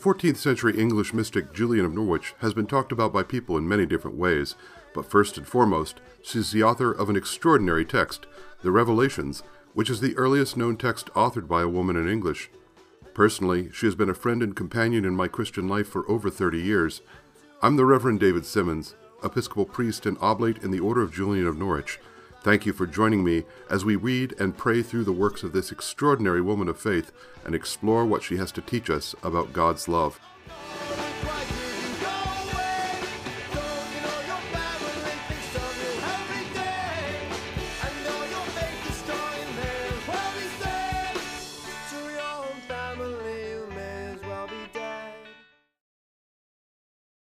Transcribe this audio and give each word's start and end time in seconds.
14th 0.00 0.38
century 0.38 0.78
English 0.78 1.12
mystic 1.12 1.52
Julian 1.52 1.84
of 1.84 1.92
Norwich 1.92 2.32
has 2.38 2.54
been 2.54 2.66
talked 2.66 2.90
about 2.90 3.12
by 3.12 3.22
people 3.22 3.58
in 3.58 3.68
many 3.68 3.84
different 3.84 4.16
ways, 4.16 4.54
but 4.94 5.04
first 5.04 5.36
and 5.36 5.46
foremost, 5.46 6.00
she's 6.22 6.52
the 6.52 6.62
author 6.62 6.90
of 6.90 7.10
an 7.10 7.16
extraordinary 7.16 7.84
text, 7.84 8.24
the 8.62 8.70
Revelations, 8.70 9.42
which 9.74 9.90
is 9.90 10.00
the 10.00 10.16
earliest 10.16 10.56
known 10.56 10.78
text 10.78 11.08
authored 11.08 11.46
by 11.46 11.60
a 11.60 11.68
woman 11.68 11.96
in 11.96 12.08
English. 12.08 12.48
Personally, 13.12 13.68
she 13.74 13.84
has 13.84 13.94
been 13.94 14.08
a 14.08 14.14
friend 14.14 14.42
and 14.42 14.56
companion 14.56 15.04
in 15.04 15.14
my 15.14 15.28
Christian 15.28 15.68
life 15.68 15.88
for 15.88 16.10
over 16.10 16.30
30 16.30 16.58
years. 16.58 17.02
I'm 17.60 17.76
the 17.76 17.84
Reverend 17.84 18.20
David 18.20 18.46
Simmons, 18.46 18.94
Episcopal 19.22 19.66
priest 19.66 20.06
and 20.06 20.16
oblate 20.22 20.62
in 20.62 20.70
the 20.70 20.80
Order 20.80 21.02
of 21.02 21.12
Julian 21.12 21.46
of 21.46 21.58
Norwich. 21.58 22.00
Thank 22.42 22.64
you 22.64 22.72
for 22.72 22.86
joining 22.86 23.22
me 23.22 23.44
as 23.68 23.84
we 23.84 23.96
read 23.96 24.34
and 24.40 24.56
pray 24.56 24.82
through 24.82 25.04
the 25.04 25.12
works 25.12 25.42
of 25.42 25.52
this 25.52 25.70
extraordinary 25.70 26.40
woman 26.40 26.68
of 26.68 26.80
faith 26.80 27.12
and 27.44 27.54
explore 27.54 28.06
what 28.06 28.22
she 28.22 28.38
has 28.38 28.50
to 28.52 28.62
teach 28.62 28.88
us 28.88 29.14
about 29.22 29.52
God's 29.52 29.88
love. 29.88 30.18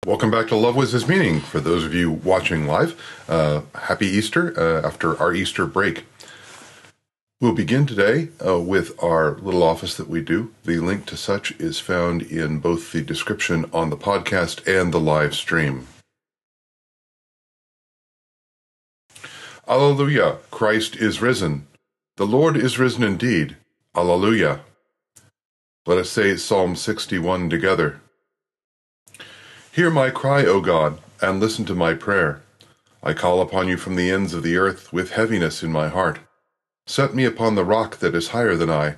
Welcome 0.04 0.32
back 0.32 0.48
to 0.48 0.56
Love 0.56 0.74
Was 0.74 0.90
His 0.90 1.06
Meaning. 1.06 1.38
For 1.38 1.60
those 1.60 1.84
of 1.84 1.94
you 1.94 2.10
watching 2.10 2.66
live, 2.66 3.00
uh, 3.28 3.60
happy 3.72 4.08
Easter 4.08 4.52
uh, 4.58 4.84
after 4.84 5.16
our 5.22 5.32
Easter 5.32 5.64
break. 5.64 6.06
We'll 7.40 7.54
begin 7.54 7.86
today 7.86 8.30
uh, 8.44 8.58
with 8.58 9.00
our 9.00 9.36
little 9.36 9.62
office 9.62 9.96
that 9.96 10.08
we 10.08 10.20
do. 10.20 10.52
The 10.64 10.78
link 10.78 11.06
to 11.06 11.16
such 11.16 11.52
is 11.52 11.78
found 11.78 12.22
in 12.22 12.58
both 12.58 12.90
the 12.90 13.00
description 13.00 13.70
on 13.72 13.90
the 13.90 13.96
podcast 13.96 14.66
and 14.66 14.92
the 14.92 14.98
live 14.98 15.36
stream. 15.36 15.86
Alleluia, 19.68 20.38
Christ 20.50 20.96
is 20.96 21.22
risen. 21.22 21.68
The 22.16 22.26
Lord 22.26 22.56
is 22.56 22.76
risen 22.76 23.04
indeed. 23.04 23.56
Alleluia. 23.94 24.62
Let 25.86 25.98
us 25.98 26.10
say 26.10 26.36
Psalm 26.36 26.74
61 26.74 27.48
together. 27.48 28.00
Hear 29.74 29.88
my 29.88 30.10
cry, 30.10 30.44
O 30.44 30.60
God, 30.60 30.98
and 31.22 31.40
listen 31.40 31.64
to 31.64 31.74
my 31.74 31.94
prayer. 31.94 32.42
I 33.02 33.14
call 33.14 33.40
upon 33.40 33.68
you 33.68 33.78
from 33.78 33.96
the 33.96 34.10
ends 34.10 34.34
of 34.34 34.42
the 34.42 34.58
earth 34.58 34.92
with 34.92 35.12
heaviness 35.12 35.62
in 35.62 35.72
my 35.72 35.88
heart. 35.88 36.18
Set 36.86 37.14
me 37.14 37.24
upon 37.24 37.54
the 37.54 37.64
rock 37.64 37.96
that 38.00 38.14
is 38.14 38.28
higher 38.36 38.54
than 38.54 38.68
I, 38.68 38.96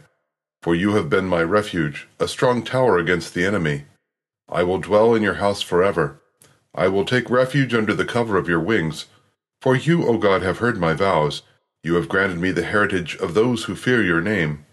for 0.63 0.75
you 0.75 0.97
have 0.97 1.09
been 1.09 1.29
my 1.29 1.45
refuge, 1.45 2.09
a 2.19 2.27
strong 2.27 2.65
tower 2.65 2.99
against 2.99 3.35
the 3.35 3.47
enemy. 3.47 3.85
I 4.49 4.65
will 4.65 4.79
dwell 4.79 5.15
in 5.15 5.23
your 5.23 5.35
house 5.35 5.63
forever. 5.63 6.21
I 6.75 6.89
will 6.89 7.05
take 7.05 7.31
refuge 7.31 7.73
under 7.73 7.95
the 7.95 8.05
cover 8.05 8.37
of 8.37 8.49
your 8.49 8.59
wings. 8.59 9.07
For 9.63 9.77
you, 9.77 10.05
O 10.09 10.19
God, 10.19 10.43
have 10.43 10.59
heard 10.59 10.79
my 10.79 10.93
vows. 10.93 11.43
You 11.85 11.95
have 11.95 12.09
granted 12.09 12.41
me 12.41 12.51
the 12.51 12.65
heritage 12.65 13.15
of 13.19 13.35
those 13.35 13.63
who 13.65 13.77
fear 13.77 14.03
your 14.03 14.21
name. 14.21 14.67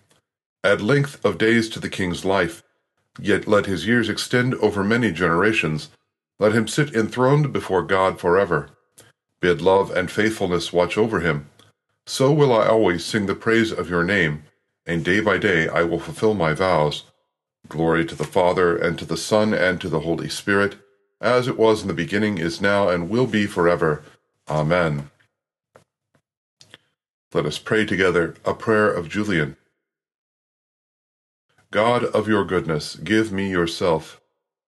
Add 0.63 0.81
length 0.81 1.23
of 1.23 1.37
days 1.37 1.69
to 1.69 1.79
the 1.79 1.89
king's 1.89 2.25
life 2.25 2.63
Yet 3.19 3.47
let 3.47 3.65
his 3.65 3.85
years 3.87 4.09
extend 4.09 4.55
over 4.55 4.83
many 4.83 5.11
generations. 5.11 5.89
Let 6.39 6.53
him 6.53 6.67
sit 6.67 6.95
enthroned 6.95 7.51
before 7.53 7.83
God 7.83 8.19
forever. 8.19 8.69
Bid 9.41 9.61
love 9.61 9.91
and 9.91 10.09
faithfulness 10.09 10.71
watch 10.71 10.97
over 10.97 11.19
him. 11.19 11.47
So 12.05 12.31
will 12.31 12.53
I 12.53 12.67
always 12.67 13.05
sing 13.05 13.25
the 13.25 13.35
praise 13.35 13.71
of 13.71 13.89
your 13.89 14.03
name, 14.03 14.43
and 14.85 15.05
day 15.05 15.19
by 15.19 15.37
day 15.37 15.67
I 15.67 15.83
will 15.83 15.99
fulfill 15.99 16.33
my 16.33 16.53
vows. 16.53 17.03
Glory 17.67 18.05
to 18.05 18.15
the 18.15 18.23
Father, 18.23 18.75
and 18.75 18.97
to 18.99 19.05
the 19.05 19.17
Son, 19.17 19.53
and 19.53 19.79
to 19.81 19.89
the 19.89 20.01
Holy 20.01 20.29
Spirit, 20.29 20.77
as 21.21 21.47
it 21.47 21.57
was 21.57 21.81
in 21.83 21.87
the 21.87 21.93
beginning, 21.93 22.37
is 22.37 22.59
now, 22.59 22.89
and 22.89 23.09
will 23.09 23.27
be 23.27 23.45
forever. 23.45 24.03
Amen. 24.49 25.11
Let 27.33 27.45
us 27.45 27.59
pray 27.59 27.85
together 27.85 28.35
a 28.43 28.53
prayer 28.53 28.91
of 28.91 29.07
Julian. 29.07 29.55
God 31.71 32.03
of 32.03 32.27
your 32.27 32.43
goodness, 32.43 32.97
give 32.97 33.31
me 33.31 33.49
yourself, 33.49 34.19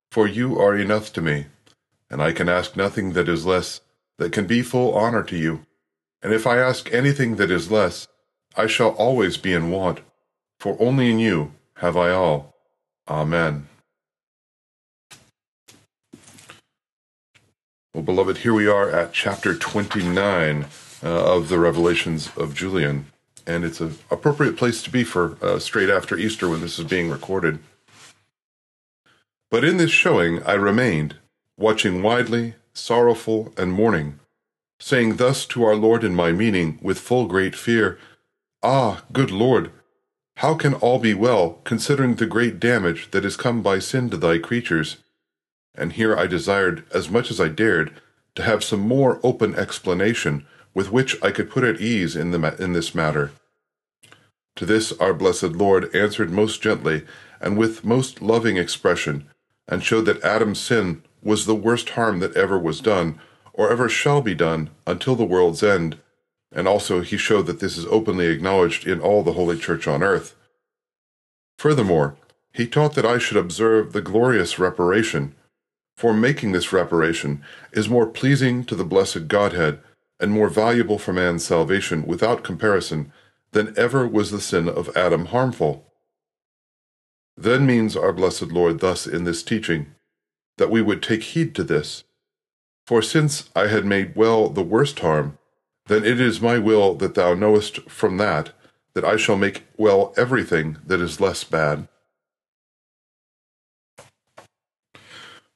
for 0.09 0.25
you 0.25 0.57
are 0.57 0.73
enough 0.73 1.11
to 1.13 1.21
me, 1.21 1.47
and 2.09 2.23
I 2.23 2.31
can 2.31 2.47
ask 2.47 2.77
nothing 2.77 3.11
that 3.11 3.27
is 3.27 3.45
less, 3.45 3.81
that 4.17 4.31
can 4.31 4.47
be 4.47 4.61
full 4.61 4.93
honor 4.93 5.21
to 5.23 5.35
you. 5.35 5.65
And 6.21 6.33
if 6.33 6.47
I 6.47 6.59
ask 6.59 6.93
anything 6.93 7.35
that 7.35 7.51
is 7.51 7.69
less, 7.69 8.07
I 8.55 8.67
shall 8.67 8.91
always 8.91 9.35
be 9.35 9.51
in 9.51 9.69
want, 9.69 9.99
for 10.61 10.77
only 10.79 11.11
in 11.11 11.19
you 11.19 11.51
have 11.77 11.97
I 11.97 12.11
all. 12.11 12.55
Amen. 13.09 13.67
Well, 17.93 18.03
beloved, 18.03 18.37
here 18.37 18.53
we 18.53 18.67
are 18.67 18.89
at 18.89 19.11
chapter 19.11 19.53
29 19.53 20.67
uh, 21.03 21.07
of 21.07 21.49
the 21.49 21.59
Revelations 21.59 22.31
of 22.37 22.55
Julian 22.55 23.07
and 23.45 23.63
it's 23.63 23.81
an 23.81 23.97
appropriate 24.09 24.57
place 24.57 24.81
to 24.83 24.89
be 24.89 25.03
for 25.03 25.37
uh, 25.41 25.59
straight 25.59 25.89
after 25.89 26.17
Easter 26.17 26.49
when 26.49 26.61
this 26.61 26.79
is 26.79 26.85
being 26.85 27.09
recorded. 27.09 27.59
But 29.51 29.63
in 29.63 29.77
this 29.77 29.91
showing 29.91 30.41
I 30.43 30.53
remained, 30.53 31.15
watching 31.57 32.01
widely, 32.01 32.55
sorrowful, 32.73 33.53
and 33.57 33.71
mourning, 33.71 34.19
saying 34.79 35.17
thus 35.17 35.45
to 35.47 35.63
our 35.63 35.75
Lord 35.75 36.03
in 36.03 36.15
my 36.15 36.31
meaning, 36.31 36.79
with 36.81 36.99
full 36.99 37.27
great 37.27 37.55
fear, 37.55 37.99
Ah, 38.63 39.03
good 39.11 39.29
Lord, 39.29 39.71
how 40.37 40.55
can 40.55 40.73
all 40.73 40.99
be 40.99 41.13
well, 41.13 41.59
considering 41.63 42.15
the 42.15 42.25
great 42.25 42.59
damage 42.59 43.11
that 43.11 43.25
is 43.25 43.37
come 43.37 43.61
by 43.61 43.79
sin 43.79 44.09
to 44.09 44.17
thy 44.17 44.39
creatures? 44.39 44.97
And 45.75 45.93
here 45.93 46.15
I 46.17 46.27
desired, 46.27 46.85
as 46.93 47.09
much 47.09 47.29
as 47.29 47.39
I 47.39 47.49
dared, 47.49 47.93
to 48.35 48.43
have 48.43 48.63
some 48.63 48.79
more 48.79 49.19
open 49.21 49.53
explanation 49.55 50.45
with 50.73 50.91
which 50.91 51.21
I 51.23 51.31
could 51.31 51.49
put 51.49 51.63
at 51.63 51.81
ease 51.81 52.15
in, 52.15 52.31
the, 52.31 52.55
in 52.61 52.73
this 52.73 52.95
matter. 52.95 53.31
To 54.55 54.65
this 54.65 54.91
our 54.93 55.13
blessed 55.13 55.53
Lord 55.53 55.93
answered 55.95 56.31
most 56.31 56.61
gently 56.61 57.05
and 57.41 57.57
with 57.57 57.83
most 57.83 58.21
loving 58.21 58.57
expression, 58.57 59.27
and 59.67 59.83
showed 59.83 60.05
that 60.05 60.23
Adam's 60.23 60.59
sin 60.59 61.03
was 61.21 61.45
the 61.45 61.55
worst 61.55 61.89
harm 61.91 62.19
that 62.19 62.35
ever 62.35 62.57
was 62.57 62.79
done, 62.79 63.19
or 63.53 63.69
ever 63.69 63.89
shall 63.89 64.21
be 64.21 64.35
done, 64.35 64.69
until 64.85 65.15
the 65.15 65.25
world's 65.25 65.63
end. 65.63 65.97
And 66.51 66.67
also 66.67 67.01
he 67.01 67.17
showed 67.17 67.47
that 67.47 67.59
this 67.59 67.77
is 67.77 67.85
openly 67.87 68.27
acknowledged 68.27 68.87
in 68.87 68.99
all 68.99 69.23
the 69.23 69.33
Holy 69.33 69.57
Church 69.57 69.87
on 69.87 70.03
earth. 70.03 70.35
Furthermore, 71.57 72.15
he 72.53 72.67
taught 72.67 72.93
that 72.95 73.05
I 73.05 73.17
should 73.17 73.37
observe 73.37 73.93
the 73.93 74.01
glorious 74.01 74.59
reparation, 74.59 75.35
for 75.97 76.13
making 76.13 76.51
this 76.51 76.71
reparation 76.71 77.43
is 77.71 77.89
more 77.89 78.05
pleasing 78.05 78.63
to 78.65 78.75
the 78.75 78.85
blessed 78.85 79.27
Godhead 79.27 79.79
and 80.19 80.31
more 80.31 80.49
valuable 80.49 80.97
for 80.97 81.13
man's 81.13 81.45
salvation 81.45 82.05
without 82.05 82.43
comparison 82.43 83.11
than 83.51 83.73
ever 83.77 84.07
was 84.07 84.31
the 84.31 84.41
sin 84.41 84.67
of 84.67 84.95
Adam 84.95 85.25
harmful. 85.25 85.93
Then 87.35 87.65
means 87.65 87.95
our 87.95 88.13
blessed 88.13 88.51
Lord 88.51 88.79
thus 88.79 89.07
in 89.07 89.23
this 89.23 89.43
teaching, 89.43 89.87
that 90.57 90.69
we 90.69 90.81
would 90.81 91.01
take 91.01 91.23
heed 91.23 91.55
to 91.55 91.63
this. 91.63 92.03
For 92.85 93.01
since 93.01 93.49
I 93.55 93.67
had 93.67 93.85
made 93.85 94.15
well 94.15 94.49
the 94.49 94.61
worst 94.61 94.99
harm, 94.99 95.37
then 95.87 96.05
it 96.05 96.19
is 96.19 96.41
my 96.41 96.59
will 96.59 96.93
that 96.95 97.15
thou 97.15 97.33
knowest 97.33 97.89
from 97.89 98.17
that, 98.17 98.51
that 98.93 99.05
I 99.05 99.17
shall 99.17 99.37
make 99.37 99.63
well 99.77 100.13
everything 100.15 100.77
that 100.85 101.01
is 101.01 101.19
less 101.19 101.43
bad. 101.43 101.87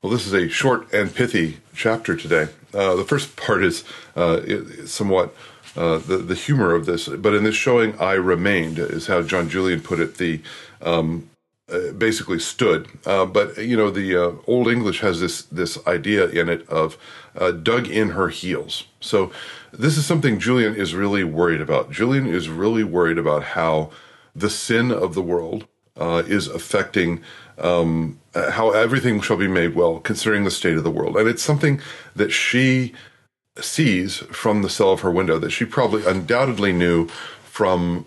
Well, 0.07 0.15
this 0.15 0.25
is 0.25 0.33
a 0.33 0.47
short 0.47 0.93
and 0.93 1.13
pithy 1.13 1.57
chapter 1.75 2.15
today. 2.15 2.47
Uh, 2.73 2.95
the 2.95 3.03
first 3.03 3.35
part 3.35 3.61
is 3.61 3.83
uh, 4.15 4.39
somewhat 4.85 5.35
uh, 5.75 5.97
the 5.97 6.19
the 6.19 6.33
humor 6.33 6.73
of 6.73 6.85
this, 6.85 7.09
but 7.09 7.33
in 7.33 7.43
this 7.43 7.55
showing, 7.55 7.99
I 7.99 8.13
remained 8.13 8.79
is 8.79 9.07
how 9.07 9.21
John 9.21 9.49
Julian 9.49 9.81
put 9.81 9.99
it. 9.99 10.15
The 10.15 10.41
um, 10.81 11.29
uh, 11.69 11.91
basically 11.91 12.39
stood, 12.39 12.87
uh, 13.05 13.25
but 13.25 13.57
you 13.57 13.75
know 13.75 13.91
the 13.91 14.15
uh, 14.15 14.31
Old 14.47 14.69
English 14.69 15.01
has 15.01 15.19
this 15.19 15.41
this 15.41 15.77
idea 15.85 16.29
in 16.29 16.47
it 16.47 16.65
of 16.69 16.97
dug 17.61 17.89
in 17.89 18.11
her 18.11 18.29
heels. 18.29 18.85
So 19.01 19.33
this 19.73 19.97
is 19.97 20.05
something 20.05 20.39
Julian 20.39 20.73
is 20.73 20.95
really 20.95 21.25
worried 21.25 21.59
about. 21.59 21.91
Julian 21.91 22.27
is 22.27 22.47
really 22.47 22.85
worried 22.85 23.17
about 23.17 23.43
how 23.43 23.91
the 24.33 24.49
sin 24.49 24.89
of 24.89 25.15
the 25.15 25.21
world 25.21 25.67
is 25.99 26.47
affecting 26.47 27.21
um, 27.57 28.19
Uh, 28.37 28.51
how 28.51 28.69
everything 28.69 29.19
shall 29.19 29.35
be 29.35 29.47
made 29.47 29.73
well, 29.73 29.99
considering 29.99 30.43
the 30.43 30.51
state 30.51 30.77
of 30.77 30.83
the 30.83 30.91
world. 30.91 31.17
And 31.17 31.27
it's 31.27 31.41
something 31.41 31.81
that 32.15 32.31
she 32.31 32.93
sees 33.59 34.17
from 34.17 34.61
the 34.61 34.69
cell 34.69 34.91
of 34.91 35.01
her 35.01 35.09
window 35.09 35.39
that 35.39 35.49
she 35.49 35.65
probably 35.65 36.05
undoubtedly 36.05 36.71
knew 36.71 37.07
from 37.41 38.05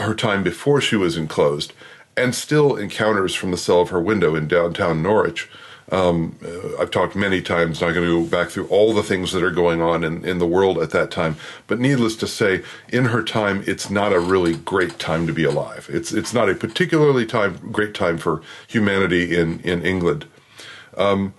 her 0.00 0.16
time 0.16 0.42
before 0.42 0.80
she 0.80 0.96
was 0.96 1.16
enclosed 1.16 1.72
and 2.16 2.34
still 2.34 2.74
encounters 2.74 3.36
from 3.36 3.52
the 3.52 3.56
cell 3.56 3.80
of 3.80 3.90
her 3.90 4.00
window 4.00 4.34
in 4.34 4.48
downtown 4.48 5.00
Norwich 5.00 5.48
Um, 5.90 6.38
uh, 6.44 6.80
I've 6.80 6.90
talked 6.90 7.16
many 7.16 7.40
times, 7.40 7.80
not 7.80 7.94
going 7.94 8.06
to 8.06 8.22
go 8.22 8.28
back 8.28 8.50
through 8.50 8.66
all 8.68 8.92
the 8.92 9.02
things 9.02 9.32
that 9.32 9.42
are 9.42 9.50
going 9.50 9.80
on 9.80 10.04
in, 10.04 10.24
in 10.24 10.38
the 10.38 10.46
world 10.46 10.78
at 10.78 10.90
that 10.90 11.10
time. 11.10 11.36
But 11.66 11.80
needless 11.80 12.14
to 12.16 12.26
say, 12.26 12.62
in 12.90 13.06
her 13.06 13.22
time, 13.22 13.64
it's 13.66 13.88
not 13.88 14.12
a 14.12 14.20
really 14.20 14.56
great 14.56 14.98
time 14.98 15.26
to 15.26 15.32
be 15.32 15.44
alive. 15.44 15.88
It's, 15.90 16.12
it's 16.12 16.34
not 16.34 16.50
a 16.50 16.54
particularly 16.54 17.24
time, 17.24 17.58
great 17.72 17.94
time 17.94 18.18
for 18.18 18.42
humanity 18.66 19.36
in, 19.36 19.60
in 19.60 19.82
England. 19.84 20.26
Um, 20.96 21.32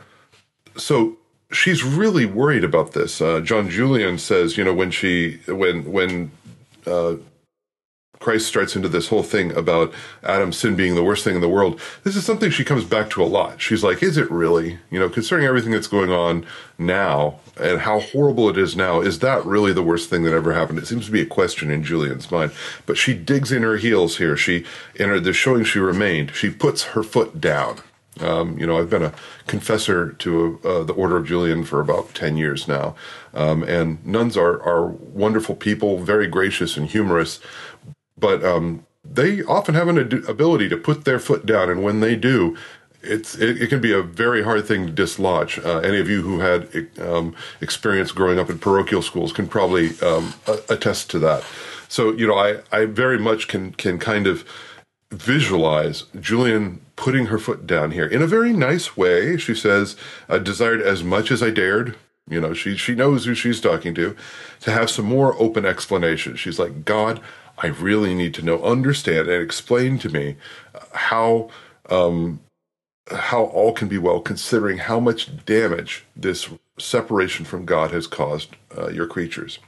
so 0.75 1.17
she's 1.51 1.83
really 1.83 2.25
worried 2.25 2.63
about 2.63 2.93
this. 2.93 3.21
Uh, 3.21 3.41
John 3.41 3.69
Julian 3.69 4.17
says, 4.17 4.57
you 4.57 4.63
know, 4.63 4.73
when 4.73 4.89
she, 4.89 5.39
when, 5.47 5.91
when, 5.91 6.31
uh, 6.87 7.15
Christ 8.19 8.47
starts 8.47 8.75
into 8.75 8.89
this 8.89 9.07
whole 9.07 9.23
thing 9.23 9.55
about 9.55 9.93
Adam's 10.23 10.57
sin 10.57 10.75
being 10.75 10.95
the 10.95 11.03
worst 11.03 11.23
thing 11.23 11.35
in 11.35 11.41
the 11.41 11.47
world. 11.47 11.79
This 12.03 12.17
is 12.17 12.25
something 12.25 12.51
she 12.51 12.65
comes 12.65 12.83
back 12.83 13.09
to 13.11 13.23
a 13.23 13.25
lot. 13.25 13.61
She's 13.61 13.81
like, 13.81 14.03
is 14.03 14.17
it 14.17 14.29
really? 14.29 14.77
You 14.91 14.99
know, 14.99 15.07
considering 15.07 15.47
everything 15.47 15.71
that's 15.71 15.87
going 15.87 16.11
on 16.11 16.45
now 16.77 17.39
and 17.57 17.79
how 17.79 18.01
horrible 18.01 18.49
it 18.49 18.57
is 18.57 18.75
now, 18.75 18.99
is 18.99 19.19
that 19.19 19.45
really 19.45 19.71
the 19.71 19.83
worst 19.83 20.09
thing 20.09 20.23
that 20.23 20.33
ever 20.33 20.53
happened? 20.53 20.79
It 20.79 20.87
seems 20.87 21.05
to 21.05 21.13
be 21.13 21.21
a 21.21 21.25
question 21.25 21.71
in 21.71 21.81
Julian's 21.81 22.29
mind. 22.29 22.51
But 22.85 22.97
she 22.97 23.13
digs 23.13 23.53
in 23.53 23.63
her 23.63 23.77
heels 23.77 24.17
here. 24.17 24.35
She, 24.35 24.65
in 24.95 25.07
her, 25.07 25.19
the 25.21 25.31
showing 25.31 25.63
she 25.63 25.79
remained, 25.79 26.35
she 26.35 26.49
puts 26.49 26.83
her 26.83 27.03
foot 27.03 27.39
down. 27.39 27.79
Um, 28.19 28.57
you 28.57 28.67
know, 28.67 28.77
I've 28.77 28.89
been 28.89 29.03
a 29.03 29.13
confessor 29.47 30.11
to 30.13 30.59
uh, 30.63 30.83
the 30.83 30.93
Order 30.93 31.17
of 31.17 31.25
Julian 31.25 31.63
for 31.63 31.79
about 31.79 32.13
10 32.13 32.37
years 32.37 32.67
now. 32.67 32.95
Um, 33.33 33.63
and 33.63 34.05
nuns 34.05 34.35
are, 34.35 34.61
are 34.61 34.87
wonderful 34.87 35.55
people, 35.55 35.99
very 35.99 36.27
gracious 36.27 36.75
and 36.75 36.87
humorous 36.87 37.39
but 38.19 38.43
um, 38.43 38.85
they 39.03 39.43
often 39.43 39.75
have 39.75 39.87
an 39.87 39.97
ad- 39.97 40.25
ability 40.27 40.69
to 40.69 40.77
put 40.77 41.05
their 41.05 41.19
foot 41.19 41.45
down, 41.45 41.69
and 41.69 41.83
when 41.83 41.99
they 41.99 42.15
do, 42.15 42.57
it's 43.01 43.35
it, 43.35 43.61
it 43.61 43.67
can 43.67 43.81
be 43.81 43.93
a 43.93 44.01
very 44.01 44.43
hard 44.43 44.67
thing 44.67 44.85
to 44.85 44.91
dislodge. 44.91 45.59
Uh, 45.59 45.79
any 45.79 45.99
of 45.99 46.09
you 46.09 46.21
who 46.21 46.39
had 46.39 46.89
um, 46.99 47.35
experience 47.61 48.11
growing 48.11 48.39
up 48.39 48.49
in 48.49 48.59
parochial 48.59 49.01
schools 49.01 49.31
can 49.31 49.47
probably 49.47 49.99
um, 50.01 50.33
attest 50.69 51.09
to 51.11 51.19
that. 51.19 51.43
So 51.87 52.11
you 52.11 52.27
know, 52.27 52.35
I 52.35 52.59
I 52.71 52.85
very 52.85 53.17
much 53.17 53.47
can 53.47 53.71
can 53.73 53.99
kind 53.99 54.27
of 54.27 54.45
visualize 55.11 56.03
Julian 56.19 56.81
putting 56.95 57.27
her 57.27 57.39
foot 57.39 57.65
down 57.65 57.91
here 57.91 58.05
in 58.05 58.21
a 58.21 58.27
very 58.27 58.53
nice 58.53 58.97
way. 58.97 59.37
She 59.37 59.55
says, 59.55 59.95
"I 60.27 60.37
desired 60.39 60.81
as 60.81 61.03
much 61.03 61.31
as 61.31 61.41
I 61.41 61.49
dared." 61.49 61.95
You 62.29 62.39
know, 62.39 62.53
she 62.53 62.75
she 62.77 62.93
knows 62.93 63.25
who 63.25 63.33
she's 63.33 63.59
talking 63.59 63.95
to, 63.95 64.15
to 64.61 64.71
have 64.71 64.89
some 64.89 65.05
more 65.05 65.35
open 65.41 65.65
explanation. 65.65 66.35
She's 66.35 66.59
like, 66.59 66.85
God, 66.85 67.19
I 67.61 67.67
really 67.67 68.13
need 68.13 68.33
to 68.35 68.41
know, 68.41 68.63
understand, 68.63 69.27
and 69.27 69.43
explain 69.43 69.99
to 69.99 70.09
me 70.09 70.37
how 70.93 71.49
um, 71.89 72.39
how 73.11 73.45
all 73.45 73.73
can 73.73 73.87
be 73.87 73.97
well, 73.97 74.19
considering 74.19 74.77
how 74.77 74.99
much 74.99 75.45
damage 75.45 76.05
this 76.15 76.47
separation 76.77 77.45
from 77.45 77.65
God 77.65 77.91
has 77.91 78.07
caused 78.07 78.55
uh, 78.77 78.89
your 78.89 79.07
creatures. 79.07 79.59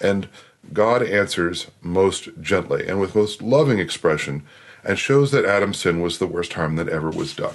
And 0.00 0.28
God 0.72 1.02
answers 1.02 1.70
most 1.80 2.28
gently 2.40 2.86
and 2.86 3.00
with 3.00 3.14
most 3.14 3.42
loving 3.42 3.78
expression, 3.78 4.44
and 4.84 4.98
shows 4.98 5.30
that 5.30 5.46
Adam's 5.46 5.78
sin 5.78 6.00
was 6.00 6.18
the 6.18 6.26
worst 6.26 6.52
harm 6.52 6.76
that 6.76 6.88
ever 6.88 7.10
was 7.10 7.34
done. 7.34 7.54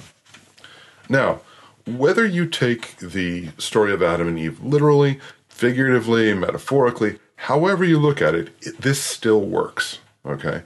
Now, 1.08 1.40
whether 1.86 2.26
you 2.26 2.46
take 2.46 2.96
the 2.98 3.50
story 3.56 3.92
of 3.92 4.02
Adam 4.02 4.28
and 4.28 4.38
Eve 4.38 4.62
literally, 4.62 5.20
figuratively, 5.48 6.34
metaphorically, 6.34 7.18
however 7.40 7.84
you 7.84 7.98
look 7.98 8.20
at 8.20 8.34
it, 8.34 8.50
it 8.60 8.80
this 8.80 9.00
still 9.00 9.40
works. 9.40 9.98
Okay. 10.24 10.62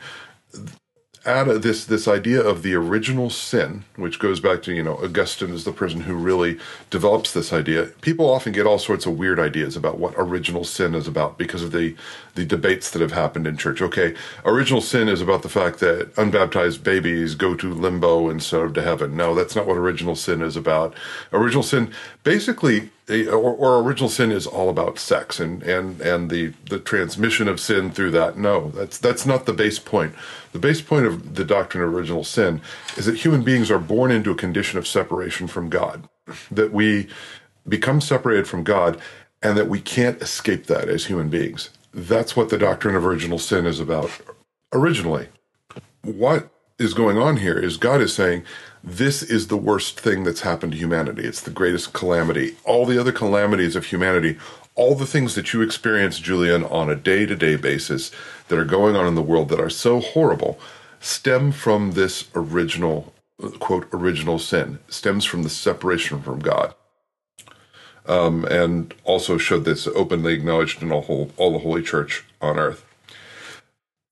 Add 1.26 1.46
this 1.62 1.86
this 1.86 2.06
idea 2.06 2.42
of 2.42 2.62
the 2.62 2.74
original 2.74 3.30
sin, 3.30 3.84
which 3.96 4.18
goes 4.18 4.40
back 4.40 4.62
to 4.64 4.74
you 4.74 4.82
know 4.82 4.98
Augustine 5.02 5.54
is 5.54 5.64
the 5.64 5.72
person 5.72 6.02
who 6.02 6.14
really 6.14 6.58
develops 6.90 7.32
this 7.32 7.50
idea. 7.50 7.86
People 8.02 8.28
often 8.28 8.52
get 8.52 8.66
all 8.66 8.78
sorts 8.78 9.06
of 9.06 9.18
weird 9.18 9.40
ideas 9.40 9.74
about 9.74 9.98
what 9.98 10.12
original 10.18 10.64
sin 10.64 10.94
is 10.94 11.08
about 11.08 11.38
because 11.38 11.62
of 11.62 11.72
the 11.72 11.96
the 12.34 12.44
debates 12.44 12.90
that 12.90 13.00
have 13.00 13.12
happened 13.12 13.46
in 13.46 13.56
church. 13.56 13.80
Okay, 13.80 14.14
original 14.44 14.82
sin 14.82 15.08
is 15.08 15.22
about 15.22 15.42
the 15.42 15.48
fact 15.48 15.78
that 15.78 16.12
unbaptized 16.18 16.84
babies 16.84 17.34
go 17.34 17.54
to 17.54 17.72
limbo 17.72 18.28
instead 18.28 18.60
of 18.60 18.74
to 18.74 18.82
heaven. 18.82 19.16
No, 19.16 19.34
that's 19.34 19.56
not 19.56 19.66
what 19.66 19.78
original 19.78 20.16
sin 20.16 20.42
is 20.42 20.56
about. 20.56 20.94
Original 21.32 21.62
sin 21.62 21.90
basically 22.22 22.90
or, 23.08 23.54
or, 23.54 23.82
original 23.82 24.08
sin 24.08 24.32
is 24.32 24.46
all 24.46 24.70
about 24.70 24.98
sex 24.98 25.38
and, 25.38 25.62
and, 25.62 26.00
and 26.00 26.30
the, 26.30 26.54
the 26.70 26.78
transmission 26.78 27.48
of 27.48 27.60
sin 27.60 27.90
through 27.90 28.10
that. 28.12 28.38
No, 28.38 28.70
that's, 28.70 28.96
that's 28.96 29.26
not 29.26 29.44
the 29.44 29.52
base 29.52 29.78
point. 29.78 30.14
The 30.52 30.58
base 30.58 30.80
point 30.80 31.04
of 31.06 31.34
the 31.34 31.44
doctrine 31.44 31.84
of 31.84 31.92
original 31.92 32.24
sin 32.24 32.62
is 32.96 33.04
that 33.04 33.16
human 33.16 33.42
beings 33.42 33.70
are 33.70 33.78
born 33.78 34.10
into 34.10 34.30
a 34.30 34.36
condition 34.36 34.78
of 34.78 34.86
separation 34.86 35.48
from 35.48 35.68
God, 35.68 36.08
that 36.50 36.72
we 36.72 37.08
become 37.68 38.00
separated 38.00 38.48
from 38.48 38.64
God, 38.64 38.98
and 39.42 39.56
that 39.58 39.68
we 39.68 39.80
can't 39.80 40.22
escape 40.22 40.66
that 40.66 40.88
as 40.88 41.06
human 41.06 41.28
beings. 41.28 41.68
That's 41.92 42.34
what 42.34 42.48
the 42.48 42.58
doctrine 42.58 42.96
of 42.96 43.04
original 43.04 43.38
sin 43.38 43.66
is 43.66 43.80
about 43.80 44.10
originally. 44.72 45.28
What 46.02 46.48
is 46.78 46.94
going 46.94 47.18
on 47.18 47.36
here 47.36 47.58
is 47.58 47.76
God 47.76 48.00
is 48.00 48.14
saying, 48.14 48.44
this 48.86 49.22
is 49.22 49.46
the 49.46 49.56
worst 49.56 49.98
thing 49.98 50.24
that's 50.24 50.42
happened 50.42 50.72
to 50.72 50.78
humanity. 50.78 51.24
It's 51.24 51.40
the 51.40 51.50
greatest 51.50 51.94
calamity. 51.94 52.56
All 52.64 52.84
the 52.84 52.98
other 52.98 53.12
calamities 53.12 53.76
of 53.76 53.86
humanity, 53.86 54.36
all 54.74 54.94
the 54.94 55.06
things 55.06 55.34
that 55.34 55.54
you 55.54 55.62
experience, 55.62 56.18
Julian, 56.18 56.64
on 56.64 56.90
a 56.90 56.94
day 56.94 57.24
to 57.24 57.34
day 57.34 57.56
basis 57.56 58.10
that 58.48 58.58
are 58.58 58.64
going 58.64 58.94
on 58.94 59.06
in 59.06 59.14
the 59.14 59.22
world 59.22 59.48
that 59.48 59.60
are 59.60 59.70
so 59.70 60.00
horrible, 60.00 60.58
stem 61.00 61.50
from 61.50 61.92
this 61.92 62.28
original, 62.34 63.14
quote, 63.58 63.88
original 63.90 64.38
sin, 64.38 64.78
stems 64.88 65.24
from 65.24 65.44
the 65.44 65.50
separation 65.50 66.20
from 66.20 66.40
God. 66.40 66.74
Um, 68.06 68.44
and 68.44 68.92
also 69.04 69.38
showed 69.38 69.64
this 69.64 69.86
openly 69.86 70.34
acknowledged 70.34 70.82
in 70.82 70.92
all, 70.92 71.00
whole, 71.00 71.30
all 71.38 71.52
the 71.52 71.60
Holy 71.60 71.82
Church 71.82 72.22
on 72.38 72.58
earth. 72.58 72.83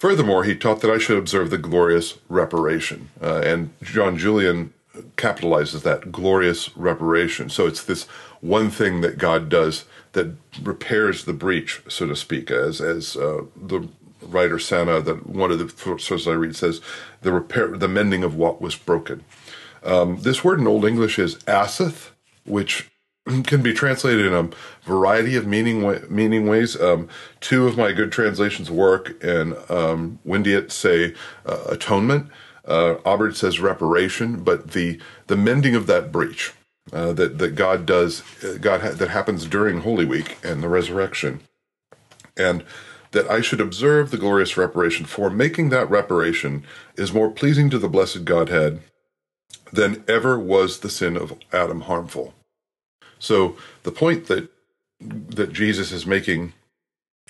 Furthermore, 0.02 0.42
he 0.42 0.56
taught 0.56 0.80
that 0.80 0.90
I 0.90 0.98
should 0.98 1.16
observe 1.16 1.50
the 1.50 1.58
glorious 1.58 2.18
reparation. 2.28 3.10
Uh, 3.22 3.40
and 3.44 3.70
John 3.84 4.18
Julian 4.18 4.72
capitalizes 5.16 5.84
that 5.84 6.10
glorious 6.10 6.76
reparation. 6.76 7.48
So 7.48 7.68
it's 7.68 7.84
this 7.84 8.06
one 8.40 8.68
thing 8.68 9.02
that 9.02 9.16
God 9.16 9.48
does 9.48 9.84
that 10.10 10.34
repairs 10.60 11.24
the 11.24 11.32
breach, 11.32 11.82
so 11.86 12.08
to 12.08 12.16
speak, 12.16 12.50
as 12.50 12.80
as 12.80 13.16
uh, 13.16 13.42
the 13.54 13.88
writer 14.20 14.58
Sana, 14.58 15.00
that 15.02 15.24
one 15.24 15.52
of 15.52 15.60
the 15.60 15.68
sources 16.00 16.26
I 16.26 16.32
read 16.32 16.56
says, 16.56 16.80
the 17.20 17.32
repair, 17.32 17.68
the 17.68 17.86
mending 17.86 18.24
of 18.24 18.34
what 18.34 18.60
was 18.60 18.74
broken. 18.74 19.22
Um, 19.84 20.20
this 20.22 20.42
word 20.42 20.58
in 20.58 20.66
Old 20.66 20.84
English 20.84 21.16
is 21.20 21.36
aseth, 21.46 22.10
which 22.44 22.90
can 23.44 23.62
be 23.62 23.72
translated 23.72 24.26
in 24.26 24.34
a 24.34 24.50
variety 24.82 25.36
of 25.36 25.46
meaning 25.46 26.00
meaning 26.08 26.46
ways. 26.46 26.80
Um, 26.80 27.08
two 27.40 27.66
of 27.66 27.76
my 27.76 27.92
good 27.92 28.12
translations 28.12 28.70
work, 28.70 29.22
and 29.22 29.54
um, 29.70 30.18
Windeatt 30.26 30.70
say 30.70 31.14
uh, 31.46 31.64
atonement. 31.68 32.30
Uh, 32.64 33.30
says 33.32 33.58
reparation, 33.58 34.44
but 34.44 34.70
the 34.70 35.00
the 35.26 35.36
mending 35.36 35.74
of 35.74 35.88
that 35.88 36.12
breach 36.12 36.52
uh, 36.92 37.12
that 37.12 37.38
that 37.38 37.54
God 37.54 37.86
does, 37.86 38.22
uh, 38.44 38.56
God 38.60 38.80
ha- 38.80 38.90
that 38.90 39.10
happens 39.10 39.46
during 39.46 39.80
Holy 39.80 40.04
Week 40.04 40.38
and 40.44 40.62
the 40.62 40.68
resurrection, 40.68 41.40
and 42.36 42.64
that 43.12 43.30
I 43.30 43.40
should 43.40 43.60
observe 43.60 44.10
the 44.10 44.16
glorious 44.16 44.56
reparation. 44.56 45.06
For 45.06 45.30
making 45.30 45.68
that 45.68 45.90
reparation 45.90 46.64
is 46.96 47.12
more 47.12 47.30
pleasing 47.30 47.70
to 47.70 47.78
the 47.78 47.88
blessed 47.88 48.24
Godhead 48.24 48.80
than 49.72 50.04
ever 50.08 50.38
was 50.38 50.80
the 50.80 50.90
sin 50.90 51.16
of 51.16 51.38
Adam 51.52 51.82
harmful. 51.82 52.34
So 53.22 53.56
the 53.84 53.92
point 53.92 54.26
that 54.26 54.48
that 55.00 55.52
Jesus 55.52 55.92
is 55.92 56.06
making 56.06 56.52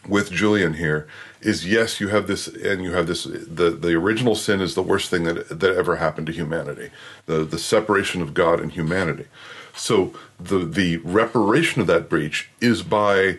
with 0.09 0.31
Julian 0.31 0.75
here 0.75 1.07
is 1.41 1.67
yes, 1.67 2.01
you 2.01 2.09
have 2.09 2.27
this, 2.27 2.49
and 2.49 2.83
you 2.83 2.93
have 2.93 3.07
this. 3.07 3.25
The 3.25 3.71
the 3.71 3.95
original 3.95 4.35
sin 4.35 4.61
is 4.63 4.75
the 4.75 4.83
worst 4.83 5.11
thing 5.11 5.25
that 5.25 5.61
that 5.61 5.77
ever 5.77 5.97
happened 5.97 6.27
to 6.29 6.33
humanity. 6.33 6.91
The 7.27 7.45
the 7.45 7.59
separation 7.59 8.23
of 8.23 8.33
God 8.33 8.59
and 8.59 8.73
humanity. 8.73 9.27
So 9.75 10.15
the 10.41 10.61
the 10.65 10.97
reparation 10.99 11.83
of 11.83 11.87
that 11.89 12.09
breach 12.09 12.49
is 12.61 12.83
by 12.83 13.39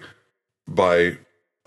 by 0.67 1.17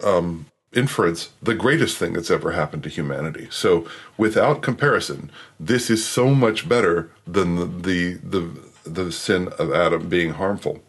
um, 0.04 0.46
inference 0.72 1.30
the 1.42 1.54
greatest 1.54 1.98
thing 1.98 2.12
that's 2.12 2.30
ever 2.30 2.52
happened 2.52 2.84
to 2.84 2.88
humanity. 2.88 3.48
So 3.50 3.88
without 4.16 4.62
comparison, 4.62 5.30
this 5.58 5.90
is 5.90 6.06
so 6.06 6.32
much 6.32 6.68
better 6.68 7.10
than 7.26 7.56
the 7.56 7.66
the, 7.66 8.14
the 8.14 8.65
the 8.86 9.12
sin 9.12 9.48
of 9.58 9.72
Adam 9.72 10.08
being 10.08 10.34
harmful. 10.34 10.82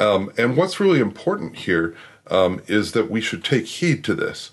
Um, 0.00 0.32
and 0.38 0.56
what's 0.56 0.80
really 0.80 1.00
important 1.00 1.56
here 1.56 1.96
um, 2.28 2.62
is 2.66 2.92
that 2.92 3.10
we 3.10 3.20
should 3.20 3.44
take 3.44 3.66
heed 3.66 4.04
to 4.04 4.14
this. 4.14 4.52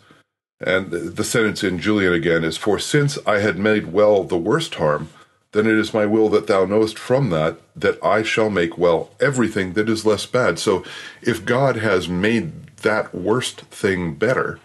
And 0.59 0.89
the 0.91 1.23
sentence 1.23 1.63
in 1.63 1.79
Julian 1.79 2.13
again 2.13 2.43
is 2.43 2.57
For 2.57 2.79
since 2.79 3.17
I 3.25 3.39
had 3.39 3.57
made 3.57 3.91
well 3.91 4.23
the 4.23 4.37
worst 4.37 4.75
harm, 4.75 5.09
then 5.51 5.67
it 5.67 5.77
is 5.77 5.93
my 5.93 6.05
will 6.05 6.29
that 6.29 6.47
thou 6.47 6.65
knowest 6.65 6.97
from 6.97 7.29
that, 7.29 7.57
that 7.75 8.03
I 8.03 8.23
shall 8.23 8.49
make 8.49 8.77
well 8.77 9.11
everything 9.19 9.73
that 9.73 9.89
is 9.89 10.05
less 10.05 10.25
bad. 10.25 10.59
So 10.59 10.83
if 11.21 11.45
God 11.45 11.77
has 11.77 12.09
made 12.09 12.67
that 12.77 13.13
worst 13.13 13.61
thing 13.61 14.15
better, 14.15 14.59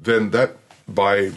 then 0.00 0.30
that 0.30 0.56
by 0.88 1.32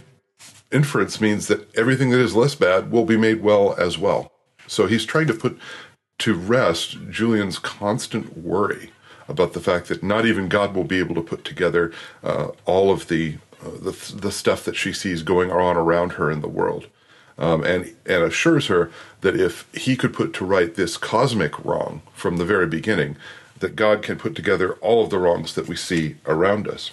inference 0.71 1.19
means 1.19 1.47
that 1.47 1.73
everything 1.75 2.09
that 2.09 2.19
is 2.19 2.35
less 2.35 2.55
bad 2.55 2.91
will 2.91 3.05
be 3.05 3.17
made 3.17 3.41
well 3.41 3.73
as 3.77 3.97
well. 3.97 4.31
So 4.69 4.85
he's 4.85 5.05
trying 5.05 5.27
to 5.27 5.33
put 5.33 5.59
to 6.19 6.35
rest 6.35 6.97
Julian's 7.09 7.57
constant 7.57 8.37
worry 8.37 8.91
about 9.27 9.53
the 9.53 9.59
fact 9.59 9.87
that 9.87 10.03
not 10.03 10.25
even 10.25 10.47
God 10.47 10.75
will 10.75 10.83
be 10.83 10.99
able 10.99 11.15
to 11.15 11.21
put 11.21 11.43
together 11.43 11.91
uh, 12.23 12.49
all 12.65 12.91
of 12.91 13.07
the, 13.07 13.37
uh, 13.63 13.71
the 13.81 14.15
the 14.15 14.31
stuff 14.31 14.63
that 14.65 14.75
she 14.75 14.93
sees 14.93 15.23
going 15.23 15.51
on 15.51 15.75
around 15.75 16.13
her 16.13 16.29
in 16.29 16.41
the 16.41 16.47
world, 16.47 16.87
um, 17.37 17.63
and 17.63 17.95
and 18.05 18.23
assures 18.23 18.67
her 18.67 18.91
that 19.21 19.39
if 19.39 19.67
he 19.73 19.95
could 19.95 20.13
put 20.13 20.33
to 20.33 20.45
right 20.45 20.75
this 20.75 20.97
cosmic 20.97 21.63
wrong 21.65 22.01
from 22.13 22.37
the 22.37 22.45
very 22.45 22.67
beginning, 22.67 23.15
that 23.59 23.75
God 23.75 24.01
can 24.03 24.17
put 24.17 24.35
together 24.35 24.73
all 24.75 25.03
of 25.03 25.09
the 25.09 25.19
wrongs 25.19 25.55
that 25.55 25.67
we 25.67 25.75
see 25.75 26.15
around 26.25 26.67
us. 26.67 26.91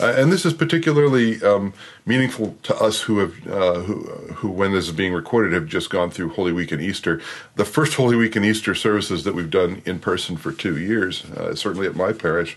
Uh, 0.00 0.14
and 0.16 0.32
this 0.32 0.44
is 0.44 0.52
particularly 0.52 1.42
um, 1.42 1.72
meaningful 2.06 2.56
to 2.62 2.74
us 2.76 3.02
who 3.02 3.18
have, 3.18 3.46
uh, 3.46 3.80
who, 3.80 4.04
who, 4.34 4.50
when 4.50 4.72
this 4.72 4.86
is 4.86 4.92
being 4.92 5.12
recorded, 5.12 5.52
have 5.52 5.66
just 5.66 5.90
gone 5.90 6.10
through 6.10 6.30
Holy 6.30 6.52
Week 6.52 6.72
and 6.72 6.80
Easter. 6.80 7.20
The 7.56 7.64
first 7.64 7.94
Holy 7.94 8.16
Week 8.16 8.34
and 8.36 8.44
Easter 8.44 8.74
services 8.74 9.24
that 9.24 9.34
we've 9.34 9.50
done 9.50 9.82
in 9.84 9.98
person 9.98 10.36
for 10.36 10.52
two 10.52 10.78
years, 10.78 11.24
uh, 11.32 11.54
certainly 11.54 11.86
at 11.86 11.94
my 11.94 12.12
parish, 12.12 12.56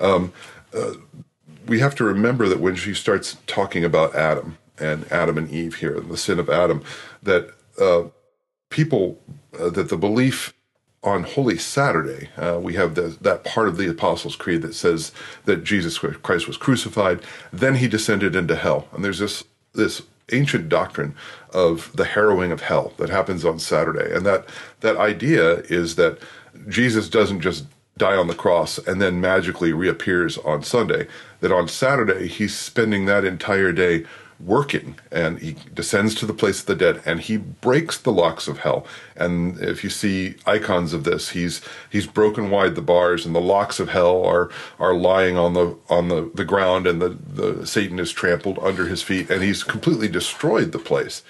um, 0.00 0.32
uh, 0.74 0.94
we 1.66 1.80
have 1.80 1.94
to 1.96 2.04
remember 2.04 2.48
that 2.48 2.60
when 2.60 2.74
she 2.74 2.94
starts 2.94 3.38
talking 3.46 3.84
about 3.84 4.14
Adam 4.14 4.58
and 4.78 5.10
Adam 5.10 5.38
and 5.38 5.50
Eve 5.50 5.76
here, 5.76 5.96
and 5.96 6.10
the 6.10 6.16
sin 6.16 6.38
of 6.38 6.50
Adam, 6.50 6.82
that 7.22 7.50
uh, 7.80 8.02
people, 8.70 9.20
uh, 9.58 9.70
that 9.70 9.88
the 9.88 9.96
belief 9.96 10.52
on 11.04 11.22
Holy 11.22 11.58
Saturday, 11.58 12.30
uh, 12.36 12.58
we 12.60 12.74
have 12.74 12.94
the, 12.94 13.16
that 13.20 13.44
part 13.44 13.68
of 13.68 13.76
the 13.76 13.88
Apostles' 13.88 14.36
Creed 14.36 14.62
that 14.62 14.74
says 14.74 15.12
that 15.44 15.62
Jesus 15.62 15.98
Christ 15.98 16.48
was 16.48 16.56
crucified, 16.56 17.20
then 17.52 17.76
he 17.76 17.86
descended 17.86 18.34
into 18.34 18.56
hell. 18.56 18.88
And 18.92 19.04
there's 19.04 19.18
this 19.18 19.44
this 19.74 20.02
ancient 20.32 20.68
doctrine 20.68 21.14
of 21.52 21.90
the 21.94 22.04
harrowing 22.04 22.50
of 22.52 22.62
hell 22.62 22.94
that 22.96 23.10
happens 23.10 23.44
on 23.44 23.58
Saturday, 23.58 24.14
and 24.14 24.24
that 24.24 24.48
that 24.80 24.96
idea 24.96 25.56
is 25.68 25.96
that 25.96 26.18
Jesus 26.68 27.08
doesn't 27.08 27.40
just 27.40 27.66
die 27.96 28.16
on 28.16 28.26
the 28.26 28.34
cross 28.34 28.78
and 28.78 29.00
then 29.00 29.20
magically 29.20 29.72
reappears 29.72 30.38
on 30.38 30.62
Sunday. 30.62 31.06
That 31.40 31.52
on 31.52 31.68
Saturday 31.68 32.26
he's 32.26 32.56
spending 32.56 33.04
that 33.06 33.24
entire 33.24 33.72
day 33.72 34.04
working 34.40 34.96
and 35.10 35.38
he 35.38 35.56
descends 35.72 36.14
to 36.14 36.26
the 36.26 36.34
place 36.34 36.60
of 36.60 36.66
the 36.66 36.74
dead 36.74 37.00
and 37.04 37.20
he 37.20 37.36
breaks 37.36 37.98
the 37.98 38.12
locks 38.12 38.48
of 38.48 38.58
hell. 38.58 38.86
And 39.16 39.58
if 39.60 39.84
you 39.84 39.90
see 39.90 40.36
icons 40.46 40.92
of 40.92 41.04
this 41.04 41.30
he's 41.30 41.60
he's 41.90 42.06
broken 42.06 42.50
wide 42.50 42.74
the 42.74 42.82
bars 42.82 43.24
and 43.24 43.34
the 43.34 43.40
locks 43.40 43.80
of 43.80 43.90
hell 43.90 44.24
are 44.24 44.50
are 44.78 44.94
lying 44.94 45.36
on 45.36 45.54
the 45.54 45.76
on 45.88 46.08
the, 46.08 46.30
the 46.34 46.44
ground 46.44 46.86
and 46.86 47.00
the, 47.00 47.08
the 47.08 47.66
satan 47.66 47.98
is 47.98 48.12
trampled 48.12 48.58
under 48.60 48.86
his 48.86 49.02
feet 49.02 49.30
and 49.30 49.42
he's 49.42 49.62
completely 49.62 50.08
destroyed 50.08 50.72
the 50.72 50.78
place. 50.78 51.22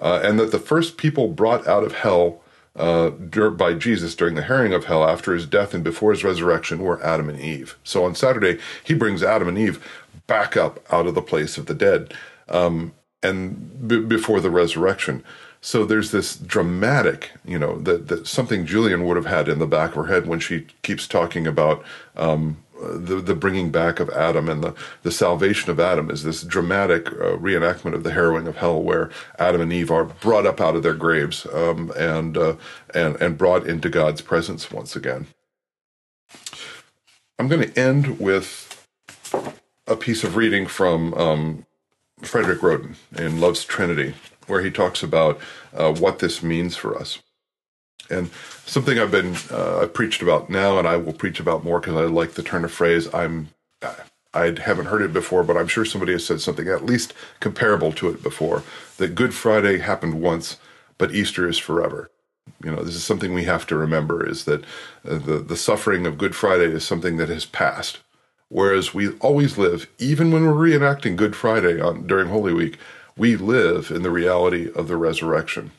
Uh, 0.00 0.20
and 0.24 0.38
that 0.38 0.50
the 0.50 0.58
first 0.58 0.96
people 0.96 1.28
brought 1.28 1.66
out 1.66 1.84
of 1.84 1.94
hell 1.94 2.42
uh, 2.74 3.10
by 3.10 3.74
Jesus 3.74 4.14
during 4.14 4.34
the 4.34 4.42
harrowing 4.42 4.72
of 4.72 4.86
hell 4.86 5.08
after 5.08 5.34
his 5.34 5.46
death 5.46 5.74
and 5.74 5.84
before 5.84 6.10
his 6.10 6.24
resurrection 6.24 6.80
were 6.80 7.02
Adam 7.04 7.28
and 7.28 7.38
Eve. 7.38 7.76
So 7.84 8.04
on 8.04 8.14
Saturday, 8.14 8.58
he 8.82 8.94
brings 8.94 9.22
Adam 9.22 9.48
and 9.48 9.58
Eve 9.58 10.02
back 10.26 10.56
up 10.56 10.80
out 10.92 11.06
of 11.06 11.14
the 11.14 11.22
place 11.22 11.58
of 11.58 11.66
the 11.66 11.74
dead 11.74 12.14
um, 12.48 12.92
and 13.22 13.88
b- 13.88 14.00
before 14.00 14.40
the 14.40 14.50
resurrection. 14.50 15.22
So 15.60 15.84
there's 15.84 16.10
this 16.10 16.34
dramatic, 16.36 17.30
you 17.44 17.58
know, 17.58 17.78
that, 17.78 18.08
that 18.08 18.26
something 18.26 18.66
Julian 18.66 19.04
would 19.06 19.16
have 19.16 19.26
had 19.26 19.48
in 19.48 19.60
the 19.60 19.66
back 19.66 19.90
of 19.90 19.96
her 19.96 20.06
head 20.06 20.26
when 20.26 20.40
she 20.40 20.66
keeps 20.82 21.06
talking 21.06 21.46
about 21.46 21.84
um, 22.16 22.56
the 22.82 23.20
the 23.20 23.34
bringing 23.34 23.70
back 23.70 24.00
of 24.00 24.10
Adam 24.10 24.48
and 24.48 24.62
the 24.62 24.74
the 25.02 25.12
salvation 25.12 25.70
of 25.70 25.78
Adam 25.78 26.10
is 26.10 26.24
this 26.24 26.42
dramatic 26.42 27.06
uh, 27.08 27.36
reenactment 27.36 27.94
of 27.94 28.02
the 28.02 28.12
harrowing 28.12 28.46
of 28.48 28.56
hell, 28.56 28.82
where 28.82 29.10
Adam 29.38 29.60
and 29.60 29.72
Eve 29.72 29.90
are 29.90 30.04
brought 30.04 30.46
up 30.46 30.60
out 30.60 30.74
of 30.74 30.82
their 30.82 30.94
graves 30.94 31.46
um, 31.52 31.92
and 31.96 32.36
uh, 32.36 32.56
and 32.94 33.16
and 33.20 33.38
brought 33.38 33.66
into 33.66 33.88
God's 33.88 34.20
presence 34.20 34.70
once 34.70 34.96
again. 34.96 35.26
I'm 37.38 37.48
going 37.48 37.62
to 37.62 37.78
end 37.78 38.18
with 38.20 38.86
a 39.86 39.96
piece 39.96 40.24
of 40.24 40.36
reading 40.36 40.66
from 40.66 41.14
um, 41.14 41.66
Frederick 42.22 42.62
Roden 42.62 42.96
in 43.16 43.40
Love's 43.40 43.64
Trinity, 43.64 44.14
where 44.46 44.62
he 44.62 44.70
talks 44.70 45.02
about 45.02 45.40
uh, 45.74 45.92
what 45.92 46.18
this 46.18 46.42
means 46.42 46.76
for 46.76 46.96
us. 46.96 47.20
And 48.10 48.30
something 48.66 48.98
I've 48.98 49.10
been 49.10 49.36
uh, 49.50 49.80
I've 49.80 49.94
preached 49.94 50.22
about 50.22 50.50
now, 50.50 50.78
and 50.78 50.86
I 50.86 50.96
will 50.96 51.12
preach 51.12 51.40
about 51.40 51.64
more 51.64 51.80
because 51.80 51.96
I 51.96 52.04
like 52.04 52.32
the 52.32 52.42
turn 52.42 52.64
of 52.64 52.72
phrase. 52.72 53.12
I'm 53.14 53.48
I 54.34 54.54
haven't 54.58 54.86
heard 54.86 55.02
it 55.02 55.12
before, 55.12 55.44
but 55.44 55.56
I'm 55.56 55.68
sure 55.68 55.84
somebody 55.84 56.12
has 56.12 56.24
said 56.24 56.40
something 56.40 56.68
at 56.68 56.86
least 56.86 57.12
comparable 57.40 57.92
to 57.94 58.08
it 58.08 58.22
before. 58.22 58.62
That 58.96 59.14
Good 59.14 59.34
Friday 59.34 59.78
happened 59.78 60.20
once, 60.22 60.56
but 60.98 61.14
Easter 61.14 61.46
is 61.48 61.58
forever. 61.58 62.10
You 62.64 62.70
know, 62.70 62.82
this 62.82 62.94
is 62.94 63.04
something 63.04 63.34
we 63.34 63.44
have 63.44 63.66
to 63.68 63.76
remember: 63.76 64.26
is 64.26 64.44
that 64.46 64.64
uh, 65.08 65.18
the 65.18 65.38
the 65.38 65.56
suffering 65.56 66.06
of 66.06 66.18
Good 66.18 66.34
Friday 66.34 66.66
is 66.72 66.84
something 66.84 67.18
that 67.18 67.28
has 67.28 67.44
passed 67.44 68.00
Whereas 68.52 68.92
we 68.92 69.12
always 69.20 69.56
live, 69.56 69.88
even 69.98 70.30
when 70.30 70.44
we're 70.44 70.52
reenacting 70.52 71.16
Good 71.16 71.34
Friday 71.34 71.80
on, 71.80 72.06
during 72.06 72.28
Holy 72.28 72.52
Week, 72.52 72.76
we 73.16 73.34
live 73.34 73.90
in 73.90 74.02
the 74.02 74.10
reality 74.10 74.70
of 74.74 74.88
the 74.88 74.98
resurrection. 74.98 75.70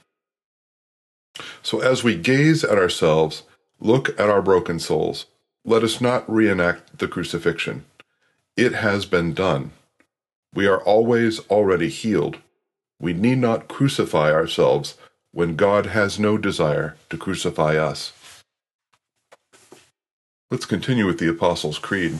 So 1.61 1.81
as 1.81 2.03
we 2.03 2.15
gaze 2.15 2.63
at 2.63 2.79
ourselves, 2.79 3.43
look 3.79 4.19
at 4.19 4.27
our 4.27 4.41
broken 4.41 4.79
souls, 4.79 5.27
let 5.63 5.83
us 5.83 6.01
not 6.01 6.27
reenact 6.27 6.97
the 6.97 7.07
crucifixion. 7.07 7.85
It 8.57 8.73
has 8.73 9.05
been 9.05 9.35
done. 9.35 9.73
We 10.51 10.65
are 10.65 10.81
always 10.81 11.41
already 11.51 11.89
healed. 11.89 12.39
We 12.99 13.13
need 13.13 13.37
not 13.37 13.67
crucify 13.67 14.31
ourselves 14.31 14.97
when 15.31 15.55
God 15.55 15.85
has 15.85 16.17
no 16.17 16.39
desire 16.39 16.97
to 17.11 17.19
crucify 17.19 17.75
us. 17.75 18.13
Let's 20.49 20.65
continue 20.65 21.05
with 21.05 21.19
the 21.19 21.29
Apostles' 21.29 21.77
Creed. 21.77 22.19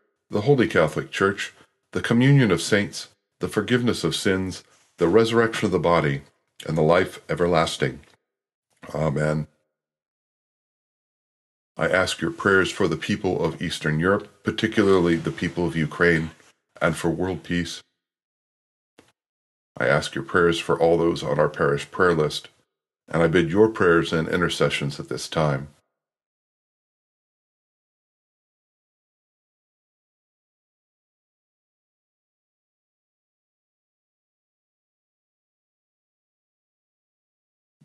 the 0.31 0.41
Holy 0.41 0.67
Catholic 0.67 1.11
Church, 1.11 1.53
the 1.91 2.01
communion 2.01 2.51
of 2.51 2.61
saints, 2.61 3.09
the 3.41 3.49
forgiveness 3.49 4.05
of 4.05 4.15
sins, 4.15 4.63
the 4.97 5.09
resurrection 5.09 5.65
of 5.65 5.73
the 5.73 5.79
body, 5.79 6.21
and 6.65 6.77
the 6.77 6.81
life 6.81 7.19
everlasting. 7.29 7.99
Amen. 8.95 9.47
I 11.75 11.89
ask 11.89 12.21
your 12.21 12.31
prayers 12.31 12.71
for 12.71 12.87
the 12.87 12.95
people 12.95 13.43
of 13.43 13.61
Eastern 13.61 13.99
Europe, 13.99 14.43
particularly 14.43 15.17
the 15.17 15.31
people 15.31 15.65
of 15.67 15.75
Ukraine, 15.75 16.31
and 16.81 16.95
for 16.95 17.09
world 17.09 17.43
peace. 17.43 17.81
I 19.77 19.87
ask 19.87 20.15
your 20.15 20.23
prayers 20.23 20.59
for 20.59 20.79
all 20.79 20.97
those 20.97 21.23
on 21.23 21.39
our 21.39 21.49
parish 21.49 21.91
prayer 21.91 22.13
list, 22.13 22.47
and 23.09 23.21
I 23.21 23.27
bid 23.27 23.49
your 23.49 23.67
prayers 23.67 24.13
and 24.13 24.29
intercessions 24.29 24.97
at 24.99 25.09
this 25.09 25.27
time. 25.27 25.69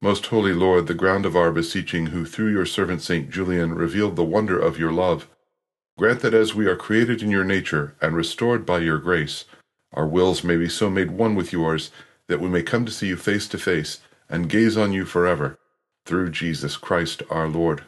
Most 0.00 0.26
holy 0.26 0.52
Lord, 0.52 0.86
the 0.86 0.94
ground 0.94 1.26
of 1.26 1.34
our 1.34 1.50
beseeching, 1.50 2.06
who 2.06 2.24
through 2.24 2.52
your 2.52 2.66
servant 2.66 3.02
St. 3.02 3.30
Julian 3.30 3.74
revealed 3.74 4.14
the 4.14 4.24
wonder 4.24 4.58
of 4.58 4.78
your 4.78 4.92
love, 4.92 5.28
grant 5.98 6.20
that 6.20 6.34
as 6.34 6.54
we 6.54 6.66
are 6.66 6.76
created 6.76 7.20
in 7.20 7.30
your 7.30 7.44
nature 7.44 7.96
and 8.00 8.14
restored 8.14 8.64
by 8.64 8.78
your 8.78 8.98
grace, 8.98 9.44
our 9.92 10.06
wills 10.06 10.44
may 10.44 10.56
be 10.56 10.68
so 10.68 10.88
made 10.88 11.10
one 11.10 11.34
with 11.34 11.52
yours 11.52 11.90
that 12.28 12.40
we 12.40 12.48
may 12.48 12.62
come 12.62 12.84
to 12.86 12.92
see 12.92 13.08
you 13.08 13.16
face 13.16 13.48
to 13.48 13.58
face 13.58 13.98
and 14.28 14.48
gaze 14.48 14.76
on 14.76 14.92
you 14.92 15.04
forever, 15.04 15.58
through 16.04 16.30
Jesus 16.30 16.76
Christ 16.76 17.22
our 17.28 17.48
Lord. 17.48 17.82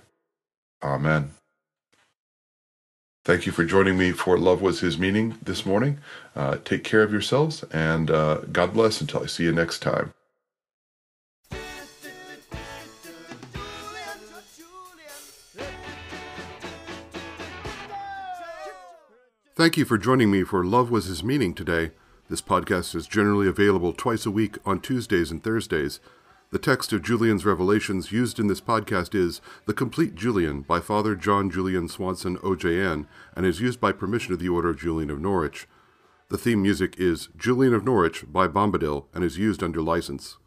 Amen. 0.83 1.31
Thank 3.25 3.47
you 3.47 3.53
for 3.53 3.65
joining 3.65 3.97
me 3.97 4.13
for 4.13 4.37
Love 4.37 4.63
Was 4.63 4.81
His 4.81 4.99
Meaning 4.99 5.39
this 5.43 5.65
morning. 5.65 5.99
Uh, 6.35 6.57
take 6.65 6.83
care 6.83 7.03
of 7.03 7.13
yourselves, 7.13 7.63
and 7.71 8.11
uh, 8.11 8.39
God 8.51 8.73
bless 8.73 9.01
until 9.01 9.23
I 9.23 9.27
see 9.27 9.45
you 9.45 9.53
next 9.53 9.81
time. 9.81 10.15
Thank 19.61 19.77
you 19.77 19.85
for 19.85 19.99
joining 19.99 20.31
me 20.31 20.43
for 20.43 20.65
Love 20.65 20.91
Was 20.91 21.05
His 21.05 21.23
Meaning 21.23 21.53
today. 21.53 21.91
This 22.31 22.41
podcast 22.41 22.95
is 22.95 23.07
generally 23.07 23.47
available 23.47 23.93
twice 23.93 24.25
a 24.25 24.31
week 24.31 24.57
on 24.65 24.81
Tuesdays 24.81 25.31
and 25.31 25.45
Thursdays. 25.45 26.01
The 26.51 26.59
text 26.59 26.95
of 26.95 27.03
Julian's 27.03 27.45
Revelations 27.45 28.11
used 28.11 28.39
in 28.39 28.47
this 28.47 28.63
podcast 28.63 29.15
is 29.15 29.43
The 29.67 29.75
Complete 29.75 30.15
Julian 30.15 30.63
by 30.63 30.81
Father 30.81 31.15
John 31.15 31.51
Julian 31.51 31.91
Swanson, 31.91 32.39
OJN, 32.39 33.05
and 33.37 33.45
is 33.45 33.61
used 33.61 33.83
by 33.83 33.93
permission 33.93 34.33
of 34.33 34.39
the 34.39 34.49
Order 34.49 34.71
of 34.71 34.79
Julian 34.79 35.11
of 35.11 35.21
Norwich. 35.21 35.69
The 36.31 36.39
theme 36.39 36.63
music 36.63 36.95
is 36.97 37.29
Julian 37.37 37.75
of 37.75 37.85
Norwich 37.85 38.25
by 38.33 38.49
Bombadil 38.49 39.09
and 39.13 39.23
is 39.23 39.37
used 39.37 39.63
under 39.63 39.83
license. 39.83 40.39